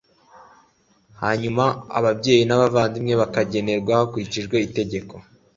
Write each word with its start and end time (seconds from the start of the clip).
hanyuma 1.21 1.63
ababyeyi 1.99 2.43
n'abavandimwe 2.45 3.13
bakagenerwa 3.21 3.91
hakurikijwe 3.99 4.55
itegeko 4.67 5.13